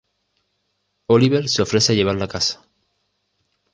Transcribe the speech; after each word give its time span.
Oliver 1.09 1.47
se 1.47 1.61
ofrece 1.61 1.91
a 1.93 1.95
llevarla 1.95 2.25
a 2.25 2.27
casa. 2.27 2.65